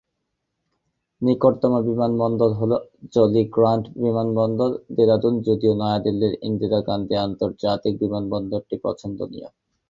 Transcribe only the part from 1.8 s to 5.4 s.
বিমানবন্দর হল জলি গ্রান্ট বিমানবন্দর, দেরাদুন,